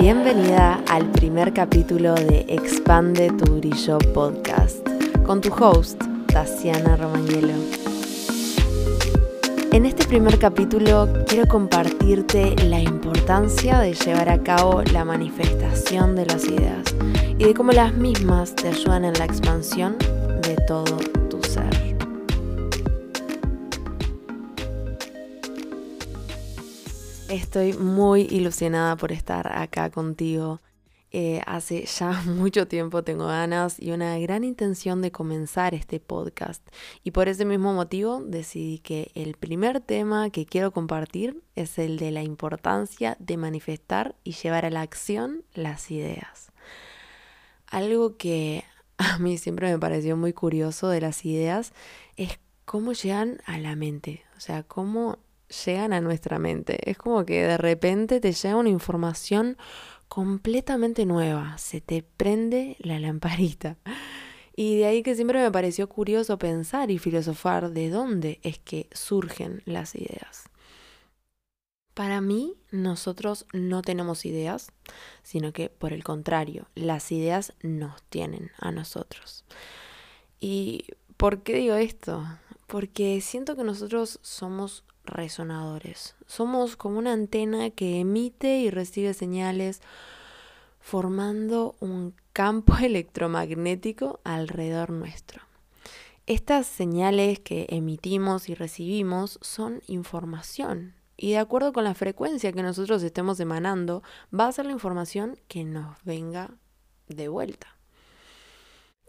Bienvenida 0.00 0.82
al 0.88 1.10
primer 1.10 1.52
capítulo 1.52 2.14
de 2.14 2.46
Expande 2.48 3.30
tu 3.32 3.56
Brillo 3.56 3.98
podcast 4.14 4.78
con 5.26 5.42
tu 5.42 5.52
host, 5.52 6.02
Tatiana 6.28 6.96
Romagnolo. 6.96 7.52
En 9.72 9.84
este 9.84 10.06
primer 10.06 10.38
capítulo 10.38 11.06
quiero 11.28 11.46
compartirte 11.46 12.56
la 12.64 12.80
importancia 12.80 13.78
de 13.80 13.92
llevar 13.92 14.30
a 14.30 14.42
cabo 14.42 14.80
la 14.90 15.04
manifestación 15.04 16.16
de 16.16 16.24
las 16.24 16.46
ideas 16.46 16.82
y 17.36 17.44
de 17.44 17.52
cómo 17.52 17.72
las 17.72 17.92
mismas 17.92 18.54
te 18.54 18.68
ayudan 18.68 19.04
en 19.04 19.12
la 19.18 19.26
expansión 19.26 19.98
de 19.98 20.56
todo 20.66 21.19
Estoy 27.30 27.74
muy 27.74 28.22
ilusionada 28.22 28.96
por 28.96 29.12
estar 29.12 29.56
acá 29.56 29.88
contigo. 29.90 30.60
Eh, 31.12 31.40
hace 31.46 31.84
ya 31.84 32.10
mucho 32.26 32.66
tiempo 32.66 33.04
tengo 33.04 33.28
ganas 33.28 33.78
y 33.78 33.92
una 33.92 34.18
gran 34.18 34.42
intención 34.42 35.00
de 35.00 35.12
comenzar 35.12 35.72
este 35.72 36.00
podcast. 36.00 36.60
Y 37.04 37.12
por 37.12 37.28
ese 37.28 37.44
mismo 37.44 37.72
motivo 37.72 38.20
decidí 38.20 38.80
que 38.80 39.12
el 39.14 39.36
primer 39.36 39.80
tema 39.80 40.30
que 40.30 40.44
quiero 40.44 40.72
compartir 40.72 41.40
es 41.54 41.78
el 41.78 41.98
de 42.00 42.10
la 42.10 42.24
importancia 42.24 43.16
de 43.20 43.36
manifestar 43.36 44.16
y 44.24 44.32
llevar 44.32 44.64
a 44.64 44.70
la 44.70 44.80
acción 44.80 45.44
las 45.54 45.92
ideas. 45.92 46.50
Algo 47.68 48.16
que 48.16 48.64
a 48.98 49.18
mí 49.18 49.38
siempre 49.38 49.70
me 49.70 49.78
pareció 49.78 50.16
muy 50.16 50.32
curioso 50.32 50.88
de 50.88 51.00
las 51.00 51.24
ideas 51.24 51.74
es 52.16 52.40
cómo 52.64 52.92
llegan 52.92 53.40
a 53.46 53.56
la 53.58 53.76
mente, 53.76 54.24
o 54.36 54.40
sea, 54.40 54.64
cómo 54.64 55.20
llegan 55.64 55.92
a 55.92 56.00
nuestra 56.00 56.38
mente. 56.38 56.78
Es 56.90 56.96
como 56.96 57.24
que 57.24 57.42
de 57.42 57.56
repente 57.58 58.20
te 58.20 58.32
llega 58.32 58.56
una 58.56 58.68
información 58.68 59.56
completamente 60.08 61.06
nueva, 61.06 61.56
se 61.58 61.80
te 61.80 62.02
prende 62.02 62.76
la 62.80 62.98
lamparita. 62.98 63.76
Y 64.56 64.76
de 64.78 64.86
ahí 64.86 65.02
que 65.02 65.14
siempre 65.14 65.40
me 65.40 65.50
pareció 65.50 65.88
curioso 65.88 66.38
pensar 66.38 66.90
y 66.90 66.98
filosofar 66.98 67.70
de 67.70 67.90
dónde 67.90 68.40
es 68.42 68.58
que 68.58 68.88
surgen 68.92 69.62
las 69.64 69.94
ideas. 69.94 70.50
Para 71.94 72.20
mí, 72.20 72.56
nosotros 72.70 73.46
no 73.52 73.82
tenemos 73.82 74.24
ideas, 74.24 74.72
sino 75.22 75.52
que 75.52 75.68
por 75.68 75.92
el 75.92 76.04
contrario, 76.04 76.68
las 76.74 77.12
ideas 77.12 77.52
nos 77.62 78.02
tienen 78.04 78.50
a 78.58 78.72
nosotros. 78.72 79.44
¿Y 80.40 80.86
por 81.16 81.42
qué 81.42 81.54
digo 81.54 81.74
esto? 81.74 82.26
Porque 82.66 83.20
siento 83.20 83.56
que 83.56 83.64
nosotros 83.64 84.18
somos 84.22 84.84
resonadores. 85.10 86.14
Somos 86.26 86.76
como 86.76 86.98
una 86.98 87.12
antena 87.12 87.70
que 87.70 88.00
emite 88.00 88.58
y 88.58 88.70
recibe 88.70 89.14
señales 89.14 89.80
formando 90.80 91.76
un 91.80 92.14
campo 92.32 92.76
electromagnético 92.80 94.20
alrededor 94.24 94.90
nuestro. 94.90 95.42
Estas 96.26 96.66
señales 96.66 97.40
que 97.40 97.66
emitimos 97.70 98.48
y 98.48 98.54
recibimos 98.54 99.38
son 99.42 99.82
información, 99.86 100.94
y 101.16 101.32
de 101.32 101.38
acuerdo 101.38 101.74
con 101.74 101.84
la 101.84 101.94
frecuencia 101.94 102.52
que 102.52 102.62
nosotros 102.62 103.02
estemos 103.02 103.38
emanando, 103.40 104.02
va 104.32 104.46
a 104.46 104.52
ser 104.52 104.64
la 104.64 104.72
información 104.72 105.38
que 105.48 105.64
nos 105.64 106.02
venga 106.02 106.54
de 107.08 107.28
vuelta. 107.28 107.76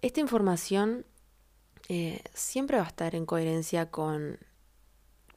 Esta 0.02 0.20
información 0.20 1.06
eh, 1.88 2.22
siempre 2.34 2.78
va 2.78 2.84
a 2.84 2.88
estar 2.88 3.16
en 3.16 3.26
coherencia 3.26 3.92
con 3.92 4.40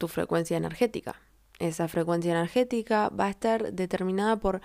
tu 0.05 0.08
frecuencia 0.08 0.58
energética. 0.58 1.14
Esa 1.58 1.88
frecuencia 1.88 2.33
energética 2.33 3.08
va 3.08 3.27
a 3.27 3.30
estar 3.30 3.72
determinada 3.72 4.36
por 4.36 4.61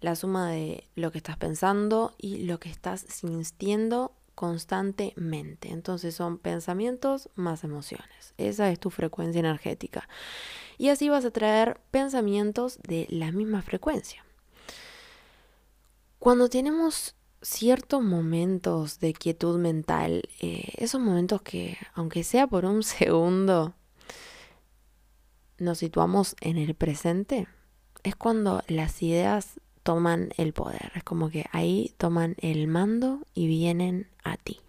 la 0.00 0.16
suma 0.16 0.50
de 0.50 0.84
lo 0.94 1.12
que 1.12 1.18
estás 1.18 1.36
pensando 1.36 2.14
y 2.16 2.44
lo 2.44 2.58
que 2.58 2.70
estás 2.70 3.04
sintiendo 3.06 4.12
constantemente. 4.34 5.68
Entonces 5.70 6.14
son 6.14 6.38
pensamientos 6.38 7.28
más 7.34 7.64
emociones. 7.64 8.32
Esa 8.38 8.70
es 8.70 8.80
tu 8.80 8.88
frecuencia 8.88 9.40
energética 9.40 10.08
y 10.78 10.88
así 10.88 11.10
vas 11.10 11.26
a 11.26 11.32
traer 11.32 11.78
pensamientos 11.90 12.78
de 12.82 13.06
la 13.10 13.30
misma 13.30 13.60
frecuencia. 13.60 14.24
Cuando 16.18 16.48
tenemos 16.48 17.14
ciertos 17.42 18.02
momentos 18.02 19.00
de 19.00 19.12
quietud 19.12 19.58
mental, 19.58 20.22
eh, 20.40 20.72
esos 20.78 21.00
momentos 21.00 21.42
que, 21.42 21.76
aunque 21.92 22.24
sea 22.24 22.46
por 22.46 22.64
un 22.64 22.82
segundo, 22.84 23.74
nos 25.58 25.78
situamos 25.78 26.36
en 26.40 26.56
el 26.56 26.74
presente, 26.74 27.48
es 28.02 28.16
cuando 28.16 28.62
las 28.68 29.02
ideas 29.02 29.60
toman 29.82 30.30
el 30.36 30.52
poder. 30.52 30.92
Es 30.94 31.04
como 31.04 31.30
que 31.30 31.46
ahí 31.52 31.94
toman 31.96 32.36
el 32.38 32.68
mando 32.68 33.20
y 33.34 33.46
vienen 33.46 34.08
a 34.22 34.36
ti. 34.36 34.60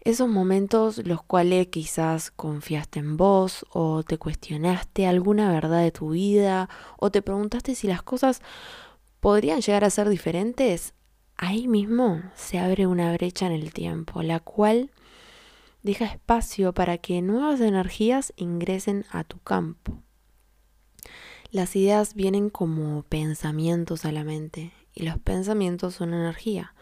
Esos 0.00 0.28
momentos 0.28 0.98
los 1.06 1.22
cuales 1.22 1.68
quizás 1.68 2.30
confiaste 2.30 2.98
en 2.98 3.16
vos 3.16 3.64
o 3.70 4.02
te 4.02 4.18
cuestionaste 4.18 5.06
alguna 5.06 5.50
verdad 5.50 5.82
de 5.82 5.92
tu 5.92 6.10
vida 6.10 6.68
o 6.98 7.10
te 7.10 7.22
preguntaste 7.22 7.74
si 7.74 7.86
las 7.86 8.02
cosas 8.02 8.42
podrían 9.20 9.62
llegar 9.62 9.84
a 9.84 9.90
ser 9.90 10.10
diferentes, 10.10 10.92
ahí 11.36 11.68
mismo 11.68 12.22
se 12.34 12.58
abre 12.58 12.86
una 12.86 13.12
brecha 13.14 13.46
en 13.46 13.52
el 13.52 13.72
tiempo, 13.72 14.22
la 14.22 14.40
cual 14.40 14.90
deja 15.84 16.06
espacio 16.06 16.72
para 16.72 16.98
que 16.98 17.22
nuevas 17.22 17.60
energías 17.60 18.32
ingresen 18.36 19.04
a 19.10 19.22
tu 19.22 19.38
campo. 19.38 20.02
Las 21.50 21.76
ideas 21.76 22.14
vienen 22.14 22.50
como 22.50 23.04
pensamientos 23.04 24.04
a 24.04 24.10
la 24.10 24.24
mente 24.24 24.72
y 24.92 25.04
los 25.04 25.18
pensamientos 25.18 25.94
son 25.94 26.12
energía. 26.12 26.74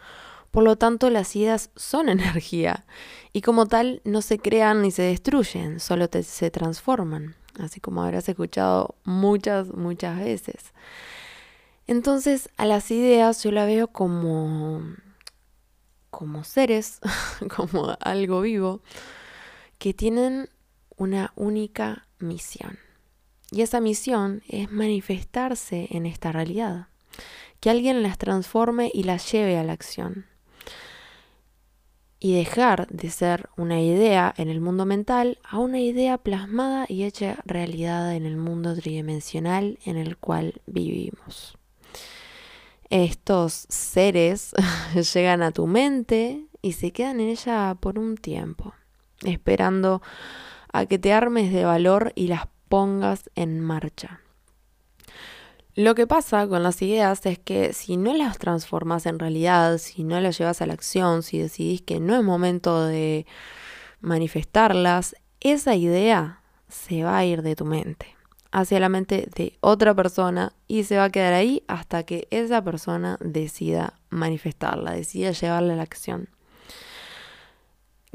Por 0.49 0.63
lo 0.63 0.77
tanto, 0.77 1.09
las 1.09 1.35
ideas 1.35 1.69
son 1.75 2.09
energía 2.17 2.85
y 3.33 3.41
como 3.41 3.67
tal 3.67 4.01
no 4.05 4.21
se 4.21 4.39
crean 4.39 4.81
ni 4.81 4.89
se 4.89 5.03
destruyen, 5.03 5.79
solo 5.79 6.07
se 6.21 6.49
transforman, 6.49 7.35
así 7.59 7.81
como 7.81 8.03
habrás 8.03 8.29
escuchado 8.29 8.95
muchas, 9.03 9.73
muchas 9.73 10.17
veces. 10.17 10.73
Entonces, 11.87 12.49
a 12.55 12.65
las 12.65 12.89
ideas 12.89 13.43
yo 13.43 13.51
la 13.51 13.65
veo 13.65 13.89
como 13.89 14.81
como 16.13 16.43
seres, 16.43 17.01
como 17.55 17.97
algo 17.99 18.41
vivo 18.41 18.81
que 19.79 19.93
tienen 19.93 20.47
una 20.95 21.33
única 21.35 22.07
misión. 22.19 22.77
Y 23.51 23.63
esa 23.63 23.81
misión 23.81 24.43
es 24.47 24.71
manifestarse 24.71 25.87
en 25.89 26.05
esta 26.05 26.31
realidad, 26.31 26.87
que 27.59 27.71
alguien 27.71 28.03
las 28.03 28.17
transforme 28.17 28.91
y 28.93 29.03
las 29.03 29.29
lleve 29.31 29.57
a 29.57 29.63
la 29.63 29.73
acción 29.73 30.27
y 32.19 32.35
dejar 32.35 32.87
de 32.87 33.09
ser 33.09 33.49
una 33.57 33.81
idea 33.81 34.33
en 34.37 34.49
el 34.49 34.61
mundo 34.61 34.85
mental 34.85 35.39
a 35.43 35.57
una 35.57 35.81
idea 35.81 36.17
plasmada 36.17 36.85
y 36.87 37.03
hecha 37.03 37.39
realidad 37.43 38.15
en 38.15 38.25
el 38.25 38.37
mundo 38.37 38.75
tridimensional 38.75 39.77
en 39.83 39.97
el 39.97 40.15
cual 40.15 40.61
vivimos. 40.65 41.57
Estos 42.93 43.65
seres 43.69 44.51
llegan 45.15 45.41
a 45.41 45.49
tu 45.49 45.65
mente 45.65 46.45
y 46.61 46.73
se 46.73 46.91
quedan 46.91 47.19
en 47.21 47.29
ella 47.29 47.75
por 47.79 47.97
un 47.97 48.17
tiempo, 48.17 48.75
esperando 49.23 50.03
a 50.71 50.85
que 50.85 50.99
te 50.99 51.11
armes 51.11 51.51
de 51.51 51.65
valor 51.65 52.13
y 52.13 52.27
las 52.27 52.49
pongas 52.69 53.31
en 53.33 53.61
marcha. 53.61 54.21
Lo 55.73 55.95
que 55.95 56.05
pasa 56.05 56.47
con 56.47 56.61
las 56.61 56.83
ideas 56.83 57.25
es 57.25 57.39
que 57.39 57.73
si 57.73 57.97
no 57.97 58.13
las 58.13 58.37
transformas 58.37 59.07
en 59.07 59.17
realidad, 59.17 59.79
si 59.79 60.03
no 60.03 60.19
las 60.19 60.37
llevas 60.37 60.61
a 60.61 60.67
la 60.67 60.73
acción, 60.73 61.23
si 61.23 61.39
decidís 61.39 61.81
que 61.81 61.99
no 61.99 62.15
es 62.15 62.23
momento 62.23 62.85
de 62.85 63.25
manifestarlas, 64.01 65.15
esa 65.39 65.73
idea 65.75 66.43
se 66.69 67.03
va 67.03 67.17
a 67.17 67.25
ir 67.25 67.41
de 67.41 67.55
tu 67.55 67.65
mente 67.65 68.15
hacia 68.53 68.79
la 68.79 68.87
mente 68.87 69.27
de 69.35 69.57
otra 69.59 69.93
persona 69.93 70.53
y 70.67 70.85
se 70.85 70.95
va 70.95 71.05
a 71.05 71.09
quedar 71.09 71.33
ahí 71.33 71.63
hasta 71.67 72.03
que 72.03 72.27
esa 72.31 72.63
persona 72.63 73.17
decida 73.19 73.99
manifestarla, 74.09 74.93
decida 74.93 75.31
llevarla 75.31 75.73
a 75.73 75.75
la 75.75 75.83
acción. 75.83 76.29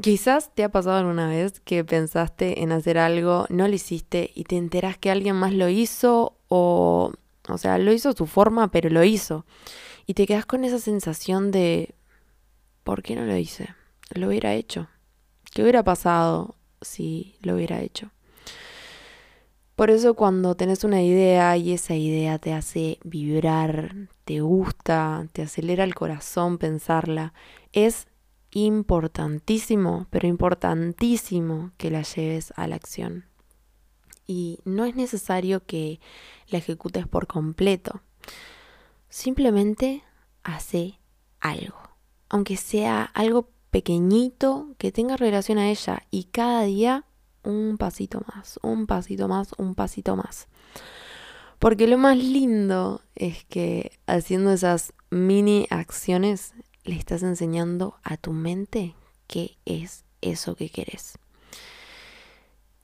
Quizás 0.01 0.55
te 0.55 0.63
ha 0.63 0.69
pasado 0.69 0.97
alguna 0.97 1.27
vez 1.27 1.59
que 1.59 1.83
pensaste 1.83 2.63
en 2.63 2.71
hacer 2.71 2.97
algo, 2.97 3.45
no 3.49 3.67
lo 3.67 3.75
hiciste 3.75 4.31
y 4.33 4.45
te 4.45 4.57
enteras 4.57 4.97
que 4.97 5.11
alguien 5.11 5.35
más 5.35 5.53
lo 5.53 5.69
hizo 5.69 6.37
o 6.47 7.11
o 7.49 7.57
sea, 7.57 7.77
lo 7.77 7.91
hizo 7.91 8.09
a 8.09 8.13
su 8.13 8.25
forma, 8.25 8.69
pero 8.69 8.89
lo 8.89 9.03
hizo. 9.03 9.45
Y 10.05 10.13
te 10.13 10.25
quedas 10.25 10.45
con 10.45 10.63
esa 10.63 10.79
sensación 10.79 11.51
de, 11.51 11.95
¿por 12.83 13.01
qué 13.01 13.15
no 13.15 13.25
lo 13.25 13.35
hice? 13.35 13.75
Lo 14.11 14.27
hubiera 14.27 14.53
hecho. 14.53 14.87
¿Qué 15.53 15.63
hubiera 15.63 15.83
pasado 15.83 16.55
si 16.81 17.35
lo 17.41 17.55
hubiera 17.55 17.81
hecho? 17.81 18.11
Por 19.79 19.91
eso 19.91 20.13
cuando 20.13 20.55
tenés 20.55 20.83
una 20.83 21.01
idea 21.01 21.55
y 21.55 21.71
esa 21.71 21.95
idea 21.95 22.37
te 22.37 22.51
hace 22.51 22.99
vibrar, 23.05 24.09
te 24.25 24.41
gusta, 24.41 25.25
te 25.31 25.43
acelera 25.43 25.85
el 25.85 25.95
corazón 25.95 26.57
pensarla, 26.57 27.33
es 27.71 28.07
importantísimo, 28.51 30.07
pero 30.09 30.27
importantísimo 30.27 31.71
que 31.77 31.91
la 31.91 32.01
lleves 32.01 32.51
a 32.57 32.67
la 32.67 32.75
acción 32.75 33.23
y 34.27 34.59
no 34.65 34.83
es 34.83 34.97
necesario 34.97 35.63
que 35.65 36.01
la 36.49 36.57
ejecutes 36.57 37.07
por 37.07 37.27
completo. 37.27 38.01
Simplemente 39.07 40.03
hace 40.43 40.99
algo. 41.39 41.79
Aunque 42.27 42.57
sea 42.57 43.03
algo 43.03 43.47
pequeñito 43.71 44.75
que 44.77 44.91
tenga 44.91 45.15
relación 45.15 45.57
a 45.57 45.69
ella 45.69 46.03
y 46.11 46.25
cada 46.25 46.63
día 46.63 47.05
un 47.43 47.77
pasito 47.77 48.21
más, 48.33 48.59
un 48.61 48.87
pasito 48.87 49.27
más, 49.27 49.49
un 49.57 49.75
pasito 49.75 50.15
más. 50.15 50.47
Porque 51.59 51.87
lo 51.87 51.97
más 51.97 52.17
lindo 52.17 53.01
es 53.15 53.43
que 53.45 53.91
haciendo 54.07 54.51
esas 54.51 54.93
mini 55.09 55.67
acciones 55.69 56.53
le 56.85 56.95
estás 56.95 57.23
enseñando 57.23 57.95
a 58.03 58.17
tu 58.17 58.31
mente 58.31 58.95
qué 59.27 59.57
es 59.65 60.05
eso 60.21 60.55
que 60.55 60.69
querés. 60.69 61.17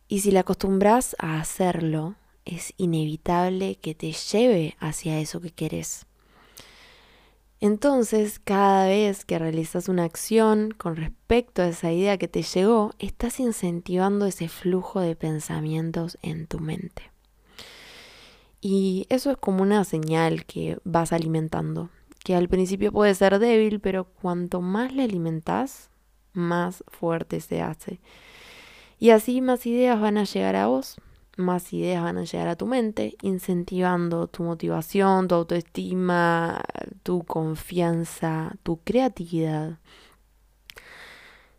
Y 0.08 0.20
si 0.20 0.32
la 0.32 0.42
acostumbras 0.42 1.16
a 1.20 1.40
hacerlo, 1.40 2.16
es 2.44 2.74
inevitable 2.78 3.76
que 3.76 3.96
te 3.96 4.12
lleve 4.12 4.76
hacia 4.80 5.20
eso 5.20 5.42
que 5.42 5.52
querés. 5.52 6.06
Entonces, 7.66 8.38
cada 8.38 8.86
vez 8.86 9.26
que 9.26 9.40
realizas 9.40 9.90
una 9.90 10.04
acción 10.04 10.70
con 10.70 10.96
respecto 10.96 11.64
a 11.64 11.70
esa 11.70 11.92
idea 11.92 12.20
que 12.20 12.28
te 12.28 12.44
llegó, 12.44 12.92
estás 13.00 13.40
incentivando 13.40 14.28
ese 14.28 14.50
flujo 14.50 15.00
de 15.00 15.16
pensamientos 15.16 16.20
en 16.22 16.46
tu 16.46 16.60
mente. 16.60 17.10
Y 18.62 19.08
eso 19.10 19.32
es 19.32 19.38
como 19.38 19.64
una 19.64 19.84
señal 19.84 20.46
que 20.46 20.78
vas 20.84 21.12
alimentando, 21.12 21.90
que 22.24 22.36
al 22.36 22.50
principio 22.50 22.92
puede 22.92 23.16
ser 23.16 23.40
débil, 23.40 23.80
pero 23.80 24.04
cuanto 24.04 24.62
más 24.62 24.94
la 24.94 25.02
alimentas, 25.02 25.90
más 26.34 26.84
fuerte 26.88 27.42
se 27.42 27.64
hace. 27.64 28.00
Y 29.00 29.10
así 29.10 29.42
más 29.42 29.66
ideas 29.66 30.00
van 30.00 30.20
a 30.20 30.26
llegar 30.26 30.56
a 30.56 30.68
vos, 30.68 30.98
más 31.36 31.74
ideas 31.74 32.04
van 32.04 32.18
a 32.18 32.24
llegar 32.24 32.48
a 32.48 32.56
tu 32.56 32.66
mente, 32.66 33.16
incentivando 33.22 34.28
tu 34.28 34.44
motivación, 34.44 35.28
tu 35.28 35.36
autoestima, 35.36 36.64
tu 37.04 37.24
confianza, 37.24 38.56
tu 38.64 38.78
creatividad. 38.78 39.80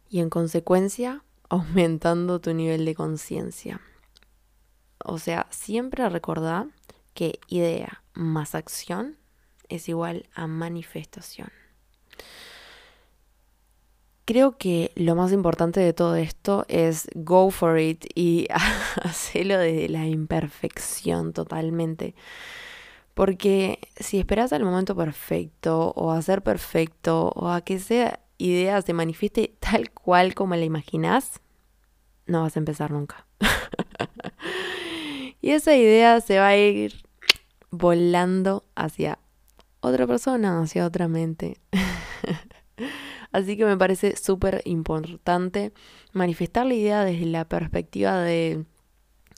Y 0.09 0.21
en 0.21 0.31
consecuencia, 0.31 1.25
aumentando 1.49 2.41
tu 2.41 2.55
nivel 2.55 2.85
de 2.85 2.95
conciencia. 2.95 3.81
O 5.05 5.19
sea, 5.19 5.47
siempre 5.51 6.09
recordá 6.09 6.69
que 7.15 7.39
idea 7.49 8.03
más 8.15 8.55
acción 8.55 9.17
es 9.69 9.89
igual 9.89 10.29
a 10.35 10.47
manifestación. 10.47 11.51
Creo 14.27 14.59
que 14.59 14.91
lo 14.97 15.15
más 15.15 15.31
importante 15.31 15.79
de 15.79 15.93
todo 15.93 16.17
esto 16.17 16.65
es 16.67 17.09
go 17.15 17.53
for 17.53 17.79
it 17.79 18.07
y 18.17 18.49
hacerlo 19.03 19.57
desde 19.57 19.89
la 19.89 20.07
imperfección 20.07 21.33
totalmente. 21.33 22.17
Porque 23.15 23.79
si 24.01 24.19
esperas 24.19 24.53
al 24.53 24.65
momento 24.65 24.97
perfecto 24.97 25.93
o 25.95 26.11
a 26.11 26.21
ser 26.23 26.43
perfecto 26.43 27.31
o 27.37 27.49
a 27.49 27.61
que 27.61 27.75
esa 27.75 28.19
idea 28.37 28.83
se 28.83 28.93
manifieste 28.93 29.55
tal 29.61 29.93
cual 29.93 30.35
como 30.35 30.57
la 30.57 30.65
imaginas, 30.65 31.41
no 32.27 32.43
vas 32.43 32.57
a 32.57 32.59
empezar 32.59 32.91
nunca. 32.91 33.27
y 35.41 35.51
esa 35.51 35.77
idea 35.77 36.21
se 36.21 36.41
va 36.41 36.49
a 36.49 36.57
ir 36.57 37.05
volando 37.71 38.65
hacia 38.75 39.21
otra 39.79 40.05
persona, 40.05 40.61
hacia 40.61 40.85
otra 40.85 41.07
mente. 41.07 41.61
Así 43.37 43.59
que 43.59 43.67
me 43.67 43.77
parece 43.77 44.17
súper 44.17 44.63
importante 44.65 45.75
manifestar 46.15 46.65
la 46.65 46.73
idea 46.73 47.05
desde 47.05 47.27
la 47.27 47.45
perspectiva 47.45 48.17
de, 48.17 48.65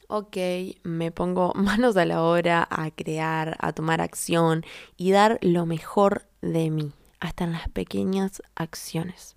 ok, 0.07 0.37
me 0.85 1.11
pongo 1.11 1.53
manos 1.57 1.97
a 1.97 2.05
la 2.05 2.23
obra 2.23 2.69
a 2.71 2.93
crear, 2.93 3.57
a 3.59 3.73
tomar 3.73 4.01
acción 4.01 4.65
y 4.97 5.11
dar 5.11 5.41
lo 5.43 5.67
mejor 5.67 6.29
de 6.43 6.71
mí, 6.71 6.93
hasta 7.19 7.43
en 7.43 7.55
las 7.55 7.69
pequeñas 7.71 8.41
acciones. 8.55 9.35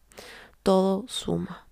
Todo 0.62 1.06
suma. 1.08 1.66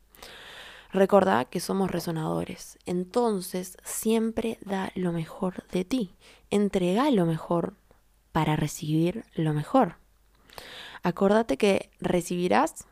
Recordá 0.91 1.45
que 1.45 1.59
somos 1.59 1.91
resonadores, 1.91 2.79
entonces 2.87 3.77
siempre 3.83 4.57
da 4.65 4.91
lo 4.95 5.11
mejor 5.11 5.63
de 5.67 5.85
ti. 5.85 6.15
Entrega 6.49 7.11
lo 7.11 7.27
mejor 7.27 7.75
para 8.31 8.55
recibir 8.55 9.25
lo 9.35 9.53
mejor. 9.53 9.97
Acordate 11.03 11.57
que 11.57 11.91
recibirás 11.99 12.85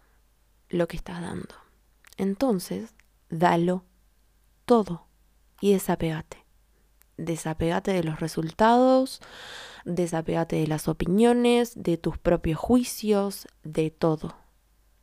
lo 0.70 0.88
que 0.88 0.98
estás 0.98 1.22
dando. 1.22 1.56
Entonces, 2.18 2.94
dalo 3.30 3.84
todo 4.66 5.08
y 5.62 5.74
desapegate. 5.74 6.46
Desapegate 7.18 7.94
de 7.94 8.04
los 8.04 8.20
resultados, 8.20 9.22
desapegate 9.86 10.58
de 10.58 10.68
las 10.68 10.88
opiniones, 10.88 11.74
de 11.76 11.98
tus 11.98 12.18
propios 12.18 12.60
juicios, 12.60 13.48
de 13.64 13.90
todo. 13.90 14.36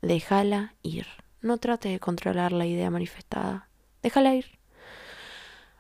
Déjala 0.01 0.75
ir. 0.83 1.07
No 1.41 1.59
trate 1.59 1.89
de 1.89 2.01
controlar 2.01 2.53
la 2.53 2.67
idea 2.67 2.91
manifestada. 2.91 3.69
Déjala 4.03 4.35
ir. 4.35 4.59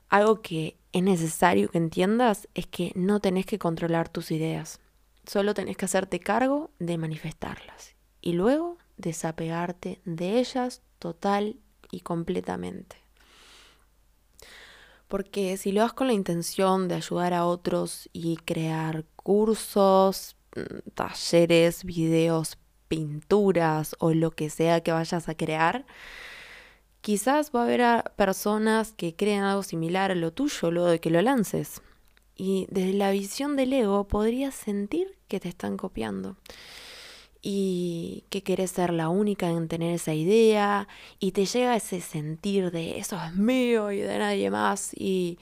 Algo 0.09 0.43
que 0.43 0.77
es 0.93 1.03
necesario 1.03 1.69
que 1.69 1.79
entiendas 1.79 2.49
es 2.55 2.67
que 2.67 2.93
no 2.95 3.21
tenés 3.21 3.47
que 3.47 3.59
controlar 3.59 4.09
tus 4.09 4.31
ideas. 4.31 4.81
Solo 5.27 5.55
tenés 5.55 5.77
que 5.77 5.87
hacerte 5.87 6.21
cargo 6.21 6.71
de 6.79 6.99
manifestarlas 6.99 7.95
y 8.21 8.33
luego 8.33 8.79
desapegarte 8.97 10.01
de 10.05 10.39
ellas 10.39 10.83
total 10.99 11.57
y 11.91 12.01
completamente. 12.01 12.97
Porque 15.09 15.57
si 15.57 15.73
lo 15.73 15.83
haces 15.83 15.95
con 15.95 16.07
la 16.09 16.13
intención 16.13 16.89
de 16.89 16.97
ayudar 16.97 17.35
a 17.35 17.47
otros 17.47 18.09
y 18.13 18.37
crear 18.37 19.05
cursos, 19.17 20.37
mm, 20.57 20.91
talleres, 20.95 21.85
videos, 21.85 22.59
pinturas 22.89 23.97
o 23.99 24.13
lo 24.13 24.31
que 24.31 24.51
sea 24.51 24.83
que 24.83 24.93
vayas 24.93 25.29
a 25.29 25.35
crear, 25.35 25.87
quizás 27.01 27.51
va 27.55 27.61
a 27.61 27.65
haber 27.65 28.11
personas 28.17 28.93
que 28.93 29.15
creen 29.15 29.43
algo 29.43 29.63
similar 29.63 30.11
a 30.11 30.15
lo 30.15 30.33
tuyo 30.33 30.71
luego 30.71 30.89
de 30.89 31.01
que 31.01 31.11
lo 31.11 31.21
lances. 31.23 31.83
Y 32.37 32.67
desde 32.71 32.95
la 32.95 33.11
visión 33.11 33.57
del 33.57 33.73
ego 33.73 34.09
podrías 34.09 34.55
sentir 34.55 35.17
que 35.29 35.41
te 35.41 35.49
están 35.49 35.77
copiando 35.77 36.37
y 37.47 38.25
que 38.31 38.43
querés 38.43 38.71
ser 38.71 38.91
la 38.93 39.11
única 39.11 39.51
en 39.51 39.69
tener 39.69 39.95
esa 39.95 40.15
idea 40.15 40.89
y 41.19 41.33
te 41.33 41.45
llega 41.45 41.77
ese 41.77 42.01
sentir 42.01 42.71
de 42.71 42.99
eso 42.99 43.23
es 43.23 43.35
mío 43.35 43.93
y 43.93 43.99
de 43.99 44.19
nadie 44.19 44.51
más 44.51 44.93
y 44.95 45.39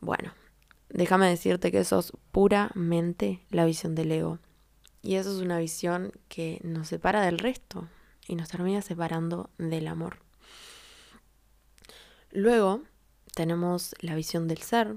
bueno, 0.00 0.32
déjame 0.88 1.28
decirte 1.28 1.72
que 1.72 1.80
eso 1.80 1.98
es 1.98 2.12
puramente 2.30 3.40
la 3.50 3.64
visión 3.64 3.96
del 3.96 4.12
ego 4.12 4.38
y 5.02 5.16
eso 5.16 5.36
es 5.36 5.42
una 5.42 5.58
visión 5.58 6.12
que 6.28 6.60
nos 6.62 6.88
separa 6.88 7.22
del 7.22 7.38
resto 7.38 7.88
y 8.28 8.36
nos 8.36 8.48
termina 8.48 8.80
separando 8.80 9.50
del 9.58 9.88
amor. 9.88 10.18
Luego 12.30 12.82
tenemos 13.34 13.96
la 14.00 14.14
visión 14.14 14.46
del 14.46 14.58
ser, 14.58 14.94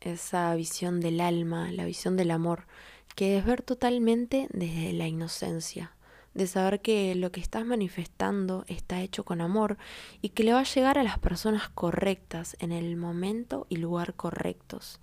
esa 0.00 0.54
visión 0.54 1.00
del 1.00 1.20
alma, 1.20 1.70
la 1.72 1.84
visión 1.84 2.16
del 2.16 2.30
amor, 2.30 2.66
que 3.14 3.36
es 3.36 3.44
ver 3.44 3.62
totalmente 3.62 4.48
desde 4.52 4.92
la 4.92 5.06
inocencia, 5.06 5.94
de 6.34 6.46
saber 6.46 6.80
que 6.80 7.14
lo 7.14 7.32
que 7.32 7.40
estás 7.40 7.66
manifestando 7.66 8.64
está 8.68 9.00
hecho 9.00 9.24
con 9.24 9.40
amor 9.40 9.78
y 10.22 10.30
que 10.30 10.44
le 10.44 10.52
va 10.52 10.60
a 10.60 10.64
llegar 10.64 10.98
a 10.98 11.02
las 11.02 11.18
personas 11.18 11.68
correctas 11.68 12.56
en 12.60 12.72
el 12.72 12.96
momento 12.96 13.66
y 13.68 13.76
lugar 13.76 14.14
correctos. 14.14 15.00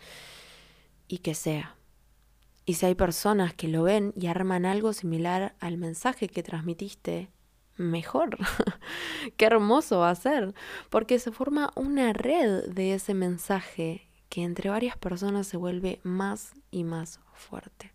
Y 1.08 1.20
que 1.20 1.36
sea. 1.36 1.75
Y 2.66 2.75
si 2.75 2.86
hay 2.86 2.96
personas 2.96 3.54
que 3.54 3.68
lo 3.68 3.84
ven 3.84 4.13
y 4.16 4.27
arman 4.27 4.66
algo 4.66 4.94
similar 4.94 5.56
al 5.60 5.77
mensaje 5.77 6.27
que 6.27 6.44
transmitiste, 6.44 7.30
mejor. 7.77 8.38
Qué 9.38 9.46
hermoso 9.46 10.00
va 10.00 10.10
a 10.10 10.16
ser, 10.16 10.54
porque 10.89 11.20
se 11.20 11.32
forma 11.32 11.72
una 11.75 12.12
red 12.13 12.66
de 12.66 12.94
ese 12.94 13.13
mensaje 13.13 14.07
que 14.38 14.44
entre 14.44 14.70
varias 14.70 14.96
personas 14.96 15.48
se 15.48 15.58
vuelve 15.58 16.00
más 16.03 16.51
y 16.70 16.84
más 16.84 17.20
fuerte. 17.34 17.91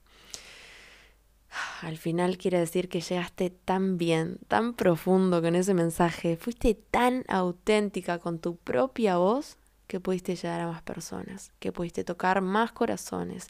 Al 1.83 1.97
final 1.97 2.37
quiere 2.37 2.59
decir 2.59 2.89
que 2.89 3.01
llegaste 3.01 3.51
tan 3.51 3.97
bien, 3.97 4.41
tan 4.49 4.75
profundo 4.75 5.41
con 5.41 5.55
ese 5.55 5.73
mensaje, 5.73 6.37
fuiste 6.37 6.75
tan 6.75 7.25
auténtica 7.29 8.19
con 8.19 8.41
tu 8.41 8.57
propia 8.57 9.19
voz 9.19 9.57
que 9.87 10.01
pudiste 10.01 10.35
llegar 10.35 10.63
a 10.63 10.67
más 10.67 10.83
personas, 10.83 11.53
que 11.61 11.71
pudiste 11.71 12.03
tocar 12.03 12.41
más 12.41 12.73
corazones, 12.73 13.47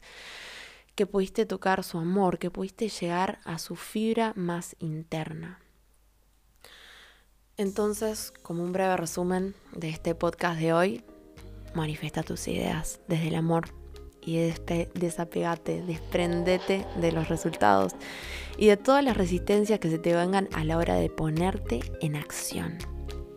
que 0.93 1.07
pudiste 1.07 1.47
tocar 1.47 1.83
su 1.83 1.97
amor, 1.97 2.37
que 2.37 2.51
pudiste 2.51 2.89
llegar 2.89 3.39
a 3.43 3.57
su 3.57 3.75
fibra 3.75 4.33
más 4.35 4.75
interna. 4.77 5.59
Entonces, 7.57 8.31
como 8.43 8.63
un 8.63 8.71
breve 8.71 8.97
resumen 8.97 9.55
de 9.71 9.89
este 9.89 10.13
podcast 10.13 10.59
de 10.59 10.73
hoy, 10.73 11.03
manifiesta 11.75 12.23
tus 12.23 12.47
ideas 12.47 12.99
desde 13.07 13.27
el 13.29 13.35
amor 13.35 13.65
y 14.25 14.37
desapegate, 14.93 15.81
desprendete 15.83 16.85
de 16.99 17.11
los 17.11 17.27
resultados 17.27 17.93
y 18.57 18.67
de 18.67 18.77
todas 18.77 19.03
las 19.03 19.17
resistencias 19.17 19.79
que 19.79 19.89
se 19.89 19.99
te 19.99 20.13
vengan 20.13 20.47
a 20.53 20.63
la 20.63 20.77
hora 20.77 20.95
de 20.95 21.09
ponerte 21.09 21.81
en 22.01 22.15
acción. 22.15 22.77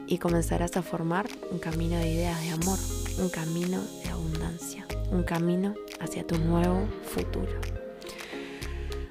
Y 0.07 0.19
comenzarás 0.19 0.77
a 0.77 0.83
formar 0.83 1.27
un 1.51 1.59
camino 1.59 1.97
de 1.99 2.09
ideas 2.09 2.41
de 2.43 2.51
amor, 2.51 2.79
un 3.19 3.29
camino 3.29 3.83
de 4.05 4.11
abundancia, 4.11 4.87
un 5.11 5.25
camino 5.25 5.75
hacia 5.99 6.25
tu 6.25 6.39
nuevo 6.39 6.87
futuro. 7.03 7.61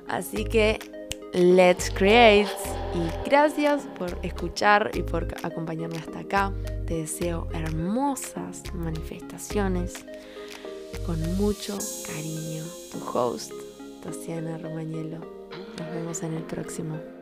Así 0.08 0.46
que, 0.46 0.80
let's 1.34 1.90
create. 1.90 2.50
Y 2.94 3.30
gracias 3.30 3.84
por 3.98 4.18
escuchar 4.24 4.92
y 4.94 5.02
por 5.02 5.28
acompañarme 5.44 5.98
hasta 5.98 6.20
acá. 6.20 6.54
Te 6.86 6.94
deseo 6.94 7.48
hermosas 7.52 8.62
manifestaciones. 8.76 10.06
Con 11.08 11.20
mucho 11.36 11.78
cariño, 12.06 12.64
tu 12.92 13.18
host, 13.18 13.52
Tatiana 14.04 14.60
Romañelo. 14.60 15.18
Nos 15.80 15.92
vemos 15.92 16.22
en 16.22 16.36
el 16.36 16.44
próximo. 16.44 17.15